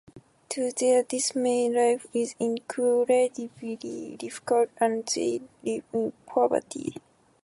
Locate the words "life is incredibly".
1.69-4.15